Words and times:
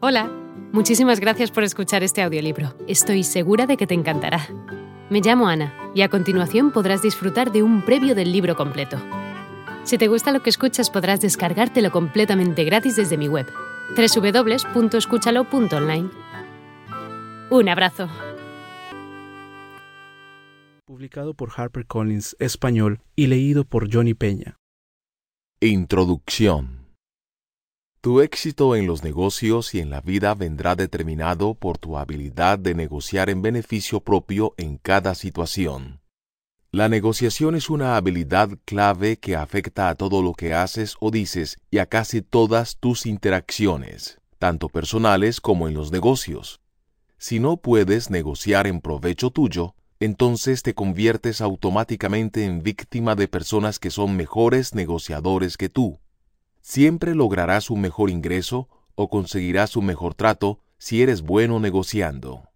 Hola, 0.00 0.30
muchísimas 0.72 1.18
gracias 1.18 1.50
por 1.50 1.64
escuchar 1.64 2.04
este 2.04 2.22
audiolibro. 2.22 2.72
Estoy 2.86 3.24
segura 3.24 3.66
de 3.66 3.76
que 3.76 3.88
te 3.88 3.94
encantará. 3.94 4.46
Me 5.10 5.20
llamo 5.20 5.48
Ana 5.48 5.74
y 5.92 6.02
a 6.02 6.08
continuación 6.08 6.70
podrás 6.70 7.02
disfrutar 7.02 7.50
de 7.50 7.64
un 7.64 7.84
previo 7.84 8.14
del 8.14 8.30
libro 8.30 8.54
completo. 8.54 8.96
Si 9.82 9.98
te 9.98 10.06
gusta 10.06 10.30
lo 10.30 10.40
que 10.40 10.50
escuchas 10.50 10.88
podrás 10.88 11.20
descargártelo 11.20 11.90
completamente 11.90 12.62
gratis 12.62 12.94
desde 12.94 13.18
mi 13.18 13.26
web, 13.26 13.48
www.escúchalo.online. 13.96 16.10
Un 17.50 17.68
abrazo. 17.68 18.08
Publicado 20.84 21.34
por 21.34 21.50
HarperCollins 21.50 22.36
Español 22.38 23.00
y 23.16 23.26
leído 23.26 23.64
por 23.64 23.92
Johnny 23.92 24.14
Peña. 24.14 24.60
Introducción. 25.58 26.77
Tu 28.00 28.20
éxito 28.20 28.76
en 28.76 28.86
los 28.86 29.02
negocios 29.02 29.74
y 29.74 29.80
en 29.80 29.90
la 29.90 30.00
vida 30.00 30.32
vendrá 30.34 30.76
determinado 30.76 31.54
por 31.54 31.78
tu 31.78 31.98
habilidad 31.98 32.56
de 32.56 32.72
negociar 32.72 33.28
en 33.28 33.42
beneficio 33.42 33.98
propio 33.98 34.54
en 34.56 34.78
cada 34.78 35.16
situación. 35.16 36.00
La 36.70 36.88
negociación 36.88 37.56
es 37.56 37.68
una 37.70 37.96
habilidad 37.96 38.50
clave 38.64 39.16
que 39.16 39.34
afecta 39.34 39.88
a 39.88 39.96
todo 39.96 40.22
lo 40.22 40.34
que 40.34 40.54
haces 40.54 40.94
o 41.00 41.10
dices 41.10 41.56
y 41.72 41.78
a 41.78 41.86
casi 41.86 42.22
todas 42.22 42.76
tus 42.76 43.04
interacciones, 43.04 44.20
tanto 44.38 44.68
personales 44.68 45.40
como 45.40 45.66
en 45.66 45.74
los 45.74 45.90
negocios. 45.90 46.60
Si 47.16 47.40
no 47.40 47.56
puedes 47.56 48.10
negociar 48.10 48.68
en 48.68 48.80
provecho 48.80 49.30
tuyo, 49.30 49.74
entonces 49.98 50.62
te 50.62 50.72
conviertes 50.72 51.40
automáticamente 51.40 52.44
en 52.44 52.62
víctima 52.62 53.16
de 53.16 53.26
personas 53.26 53.80
que 53.80 53.90
son 53.90 54.16
mejores 54.16 54.72
negociadores 54.72 55.56
que 55.56 55.68
tú. 55.68 55.98
Siempre 56.60 57.14
lograrás 57.14 57.70
un 57.70 57.80
mejor 57.80 58.10
ingreso 58.10 58.68
o 58.94 59.08
conseguirás 59.08 59.76
un 59.76 59.86
mejor 59.86 60.14
trato 60.14 60.60
si 60.78 61.02
eres 61.02 61.22
bueno 61.22 61.60
negociando. 61.60 62.48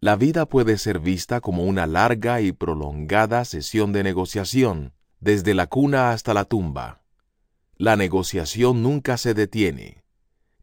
La 0.00 0.16
vida 0.16 0.46
puede 0.46 0.76
ser 0.78 1.00
vista 1.00 1.40
como 1.40 1.64
una 1.64 1.86
larga 1.86 2.40
y 2.40 2.52
prolongada 2.52 3.44
sesión 3.44 3.92
de 3.92 4.02
negociación, 4.02 4.92
desde 5.20 5.54
la 5.54 5.66
cuna 5.66 6.10
hasta 6.10 6.34
la 6.34 6.44
tumba. 6.44 7.02
La 7.76 7.96
negociación 7.96 8.82
nunca 8.82 9.16
se 9.16 9.34
detiene. 9.34 10.04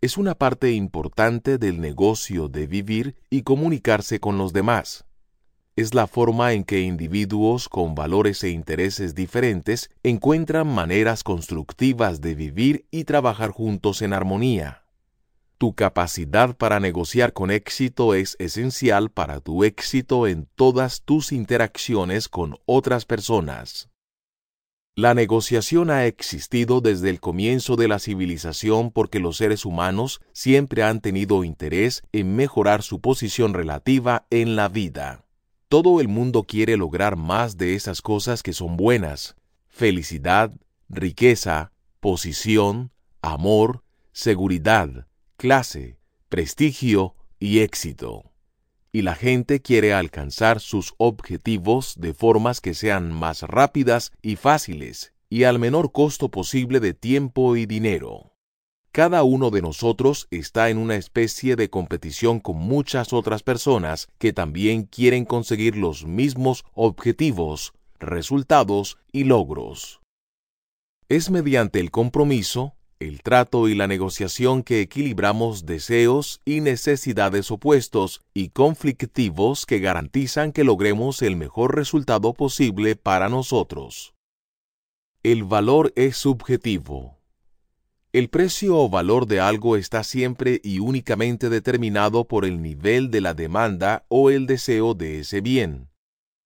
Es 0.00 0.16
una 0.16 0.34
parte 0.34 0.72
importante 0.72 1.58
del 1.58 1.80
negocio 1.80 2.48
de 2.48 2.66
vivir 2.66 3.16
y 3.30 3.42
comunicarse 3.42 4.20
con 4.20 4.38
los 4.38 4.52
demás. 4.52 5.07
Es 5.78 5.94
la 5.94 6.08
forma 6.08 6.54
en 6.54 6.64
que 6.64 6.80
individuos 6.80 7.68
con 7.68 7.94
valores 7.94 8.42
e 8.42 8.50
intereses 8.50 9.14
diferentes 9.14 9.90
encuentran 10.02 10.66
maneras 10.66 11.22
constructivas 11.22 12.20
de 12.20 12.34
vivir 12.34 12.86
y 12.90 13.04
trabajar 13.04 13.50
juntos 13.52 14.02
en 14.02 14.12
armonía. 14.12 14.82
Tu 15.56 15.76
capacidad 15.76 16.56
para 16.56 16.80
negociar 16.80 17.32
con 17.32 17.52
éxito 17.52 18.14
es 18.14 18.34
esencial 18.40 19.12
para 19.12 19.38
tu 19.38 19.62
éxito 19.62 20.26
en 20.26 20.48
todas 20.56 21.02
tus 21.02 21.30
interacciones 21.30 22.28
con 22.28 22.56
otras 22.66 23.04
personas. 23.04 23.88
La 24.96 25.14
negociación 25.14 25.90
ha 25.90 26.06
existido 26.06 26.80
desde 26.80 27.08
el 27.08 27.20
comienzo 27.20 27.76
de 27.76 27.86
la 27.86 28.00
civilización 28.00 28.90
porque 28.90 29.20
los 29.20 29.36
seres 29.36 29.64
humanos 29.64 30.20
siempre 30.32 30.82
han 30.82 31.00
tenido 31.00 31.44
interés 31.44 32.02
en 32.10 32.34
mejorar 32.34 32.82
su 32.82 33.00
posición 33.00 33.54
relativa 33.54 34.26
en 34.30 34.56
la 34.56 34.68
vida. 34.68 35.27
Todo 35.68 36.00
el 36.00 36.08
mundo 36.08 36.44
quiere 36.44 36.78
lograr 36.78 37.16
más 37.16 37.58
de 37.58 37.74
esas 37.74 38.00
cosas 38.00 38.42
que 38.42 38.54
son 38.54 38.78
buenas. 38.78 39.36
Felicidad, 39.66 40.50
riqueza, 40.88 41.72
posición, 42.00 42.90
amor, 43.20 43.84
seguridad, 44.12 45.06
clase, 45.36 45.98
prestigio 46.30 47.16
y 47.38 47.58
éxito. 47.58 48.32
Y 48.92 49.02
la 49.02 49.14
gente 49.14 49.60
quiere 49.60 49.92
alcanzar 49.92 50.60
sus 50.60 50.94
objetivos 50.96 51.96
de 51.98 52.14
formas 52.14 52.62
que 52.62 52.72
sean 52.72 53.12
más 53.12 53.42
rápidas 53.42 54.12
y 54.22 54.36
fáciles, 54.36 55.12
y 55.28 55.44
al 55.44 55.58
menor 55.58 55.92
costo 55.92 56.30
posible 56.30 56.80
de 56.80 56.94
tiempo 56.94 57.56
y 57.56 57.66
dinero. 57.66 58.27
Cada 58.98 59.22
uno 59.22 59.50
de 59.50 59.62
nosotros 59.62 60.26
está 60.32 60.70
en 60.70 60.76
una 60.76 60.96
especie 60.96 61.54
de 61.54 61.70
competición 61.70 62.40
con 62.40 62.56
muchas 62.56 63.12
otras 63.12 63.44
personas 63.44 64.08
que 64.18 64.32
también 64.32 64.82
quieren 64.82 65.24
conseguir 65.24 65.76
los 65.76 66.04
mismos 66.04 66.64
objetivos, 66.74 67.74
resultados 68.00 68.98
y 69.12 69.22
logros. 69.22 70.00
Es 71.08 71.30
mediante 71.30 71.78
el 71.78 71.92
compromiso, 71.92 72.74
el 72.98 73.22
trato 73.22 73.68
y 73.68 73.76
la 73.76 73.86
negociación 73.86 74.64
que 74.64 74.80
equilibramos 74.80 75.64
deseos 75.64 76.40
y 76.44 76.60
necesidades 76.60 77.52
opuestos 77.52 78.22
y 78.34 78.48
conflictivos 78.48 79.64
que 79.64 79.78
garantizan 79.78 80.50
que 80.50 80.64
logremos 80.64 81.22
el 81.22 81.36
mejor 81.36 81.76
resultado 81.76 82.34
posible 82.34 82.96
para 82.96 83.28
nosotros. 83.28 84.12
El 85.22 85.44
valor 85.44 85.92
es 85.94 86.16
subjetivo. 86.16 87.17
El 88.10 88.30
precio 88.30 88.78
o 88.78 88.88
valor 88.88 89.26
de 89.26 89.38
algo 89.38 89.76
está 89.76 90.02
siempre 90.02 90.62
y 90.64 90.78
únicamente 90.78 91.50
determinado 91.50 92.26
por 92.26 92.46
el 92.46 92.62
nivel 92.62 93.10
de 93.10 93.20
la 93.20 93.34
demanda 93.34 94.06
o 94.08 94.30
el 94.30 94.46
deseo 94.46 94.94
de 94.94 95.20
ese 95.20 95.42
bien. 95.42 95.90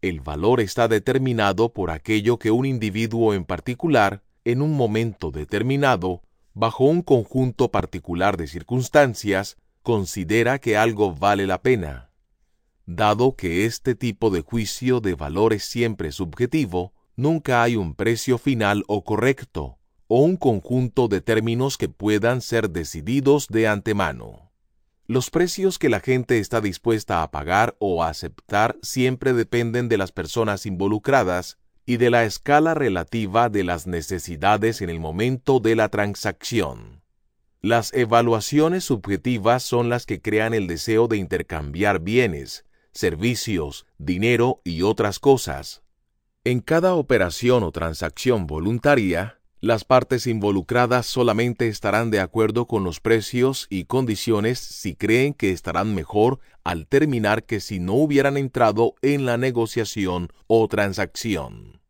El 0.00 0.20
valor 0.20 0.60
está 0.60 0.86
determinado 0.86 1.72
por 1.72 1.90
aquello 1.90 2.38
que 2.38 2.52
un 2.52 2.64
individuo 2.64 3.34
en 3.34 3.44
particular, 3.44 4.22
en 4.44 4.62
un 4.62 4.76
momento 4.76 5.32
determinado, 5.32 6.22
bajo 6.54 6.84
un 6.84 7.02
conjunto 7.02 7.72
particular 7.72 8.36
de 8.36 8.46
circunstancias, 8.46 9.56
considera 9.82 10.60
que 10.60 10.76
algo 10.76 11.12
vale 11.12 11.48
la 11.48 11.60
pena. 11.60 12.12
Dado 12.86 13.34
que 13.34 13.64
este 13.64 13.96
tipo 13.96 14.30
de 14.30 14.42
juicio 14.42 15.00
de 15.00 15.14
valor 15.14 15.52
es 15.52 15.64
siempre 15.64 16.12
subjetivo, 16.12 16.92
nunca 17.16 17.64
hay 17.64 17.74
un 17.74 17.96
precio 17.96 18.38
final 18.38 18.84
o 18.86 19.02
correcto, 19.02 19.78
o 20.08 20.20
un 20.20 20.36
conjunto 20.36 21.06
de 21.06 21.20
términos 21.20 21.78
que 21.78 21.88
puedan 21.88 22.40
ser 22.40 22.70
decididos 22.70 23.46
de 23.48 23.68
antemano. 23.68 24.50
Los 25.06 25.30
precios 25.30 25.78
que 25.78 25.88
la 25.88 26.00
gente 26.00 26.38
está 26.38 26.60
dispuesta 26.60 27.22
a 27.22 27.30
pagar 27.30 27.76
o 27.78 28.02
a 28.02 28.08
aceptar 28.08 28.76
siempre 28.82 29.32
dependen 29.32 29.88
de 29.88 29.96
las 29.96 30.12
personas 30.12 30.66
involucradas 30.66 31.58
y 31.86 31.96
de 31.96 32.10
la 32.10 32.24
escala 32.24 32.74
relativa 32.74 33.48
de 33.48 33.64
las 33.64 33.86
necesidades 33.86 34.82
en 34.82 34.90
el 34.90 35.00
momento 35.00 35.60
de 35.60 35.76
la 35.76 35.88
transacción. 35.88 37.02
Las 37.62 37.94
evaluaciones 37.94 38.84
subjetivas 38.84 39.62
son 39.62 39.88
las 39.88 40.04
que 40.04 40.20
crean 40.20 40.52
el 40.52 40.66
deseo 40.66 41.08
de 41.08 41.16
intercambiar 41.16 42.00
bienes, 42.00 42.66
servicios, 42.92 43.86
dinero 43.96 44.60
y 44.64 44.82
otras 44.82 45.18
cosas. 45.18 45.82
En 46.44 46.60
cada 46.60 46.94
operación 46.94 47.62
o 47.62 47.72
transacción 47.72 48.46
voluntaria, 48.46 49.37
las 49.60 49.84
partes 49.84 50.26
involucradas 50.26 51.06
solamente 51.06 51.66
estarán 51.66 52.10
de 52.10 52.20
acuerdo 52.20 52.66
con 52.66 52.84
los 52.84 53.00
precios 53.00 53.66
y 53.70 53.84
condiciones 53.84 54.58
si 54.58 54.94
creen 54.94 55.34
que 55.34 55.50
estarán 55.50 55.94
mejor 55.94 56.38
al 56.62 56.86
terminar 56.86 57.44
que 57.44 57.58
si 57.58 57.80
no 57.80 57.94
hubieran 57.94 58.36
entrado 58.36 58.94
en 59.02 59.26
la 59.26 59.36
negociación 59.36 60.28
o 60.46 60.68
transacción. 60.68 61.80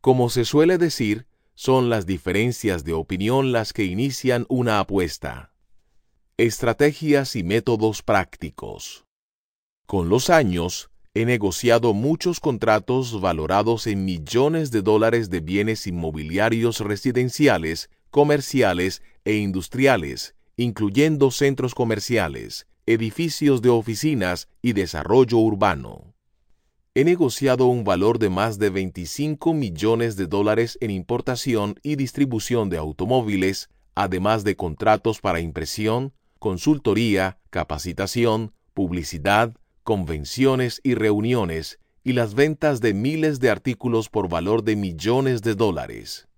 Como 0.00 0.28
se 0.28 0.44
suele 0.44 0.76
decir, 0.76 1.26
son 1.54 1.88
las 1.88 2.04
diferencias 2.04 2.84
de 2.84 2.92
opinión 2.92 3.52
las 3.52 3.72
que 3.72 3.84
inician 3.84 4.44
una 4.48 4.80
apuesta. 4.80 5.52
Estrategias 6.36 7.36
y 7.36 7.42
métodos 7.42 8.02
prácticos. 8.02 9.06
Con 9.86 10.08
los 10.08 10.28
años, 10.30 10.90
he 11.14 11.24
negociado 11.24 11.94
muchos 11.94 12.40
contratos 12.40 13.20
valorados 13.20 13.86
en 13.86 14.04
millones 14.04 14.72
de 14.72 14.82
dólares 14.82 15.30
de 15.30 15.38
bienes 15.40 15.86
inmobiliarios 15.86 16.80
residenciales, 16.80 17.88
comerciales 18.10 19.00
e 19.24 19.36
industriales, 19.36 20.34
incluyendo 20.56 21.30
centros 21.30 21.74
comerciales, 21.76 22.66
edificios 22.86 23.62
de 23.62 23.70
oficinas 23.70 24.48
y 24.60 24.72
desarrollo 24.72 25.38
urbano. 25.38 26.14
He 26.96 27.04
negociado 27.04 27.66
un 27.66 27.84
valor 27.84 28.18
de 28.18 28.28
más 28.28 28.58
de 28.58 28.70
25 28.70 29.54
millones 29.54 30.16
de 30.16 30.26
dólares 30.26 30.78
en 30.80 30.90
importación 30.90 31.78
y 31.84 31.94
distribución 31.94 32.70
de 32.70 32.78
automóviles, 32.78 33.68
además 33.94 34.42
de 34.42 34.56
contratos 34.56 35.20
para 35.20 35.40
impresión, 35.40 36.12
consultoría, 36.40 37.38
capacitación, 37.50 38.52
publicidad, 38.74 39.54
convenciones 39.84 40.80
y 40.82 40.94
reuniones, 40.94 41.78
y 42.02 42.14
las 42.14 42.34
ventas 42.34 42.80
de 42.80 42.92
miles 42.92 43.38
de 43.38 43.50
artículos 43.50 44.08
por 44.08 44.28
valor 44.28 44.64
de 44.64 44.76
millones 44.76 45.40
de 45.42 45.54
dólares. 45.54 46.28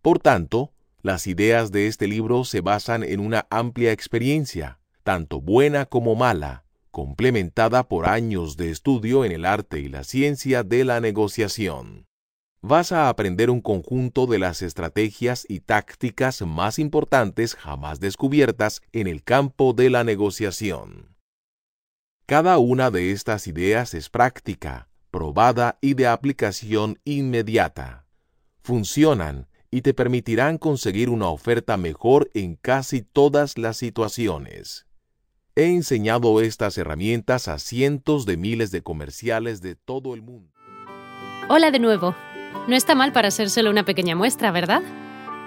Por 0.00 0.18
tanto, 0.18 0.72
las 1.02 1.26
ideas 1.26 1.70
de 1.72 1.88
este 1.88 2.06
libro 2.06 2.44
se 2.44 2.60
basan 2.60 3.02
en 3.02 3.20
una 3.20 3.46
amplia 3.50 3.92
experiencia, 3.92 4.78
tanto 5.02 5.40
buena 5.40 5.86
como 5.86 6.14
mala, 6.14 6.64
complementada 6.90 7.88
por 7.88 8.08
años 8.08 8.56
de 8.56 8.70
estudio 8.70 9.24
en 9.24 9.32
el 9.32 9.44
arte 9.44 9.80
y 9.80 9.88
la 9.88 10.04
ciencia 10.04 10.62
de 10.62 10.84
la 10.84 11.00
negociación. 11.00 12.06
vas 12.64 12.92
a 12.92 13.08
aprender 13.08 13.50
un 13.50 13.60
conjunto 13.60 14.26
de 14.26 14.38
las 14.38 14.62
estrategias 14.62 15.44
y 15.48 15.58
tácticas 15.60 16.42
más 16.42 16.78
importantes 16.78 17.56
jamás 17.56 17.98
descubiertas 17.98 18.82
en 18.92 19.08
el 19.08 19.24
campo 19.24 19.72
de 19.72 19.90
la 19.90 20.04
negociación. 20.04 21.11
Cada 22.32 22.56
una 22.56 22.90
de 22.90 23.10
estas 23.10 23.46
ideas 23.46 23.92
es 23.92 24.08
práctica, 24.08 24.88
probada 25.10 25.76
y 25.82 25.92
de 25.92 26.06
aplicación 26.06 26.98
inmediata. 27.04 28.06
Funcionan 28.62 29.48
y 29.70 29.82
te 29.82 29.92
permitirán 29.92 30.56
conseguir 30.56 31.10
una 31.10 31.28
oferta 31.28 31.76
mejor 31.76 32.30
en 32.32 32.56
casi 32.56 33.02
todas 33.02 33.58
las 33.58 33.76
situaciones. 33.76 34.86
He 35.56 35.66
enseñado 35.74 36.40
estas 36.40 36.78
herramientas 36.78 37.48
a 37.48 37.58
cientos 37.58 38.24
de 38.24 38.38
miles 38.38 38.70
de 38.70 38.82
comerciales 38.82 39.60
de 39.60 39.74
todo 39.74 40.14
el 40.14 40.22
mundo. 40.22 40.54
Hola 41.50 41.70
de 41.70 41.80
nuevo. 41.80 42.14
No 42.66 42.74
está 42.74 42.94
mal 42.94 43.12
para 43.12 43.30
ser 43.30 43.50
solo 43.50 43.68
una 43.68 43.84
pequeña 43.84 44.16
muestra, 44.16 44.52
¿verdad? 44.52 44.80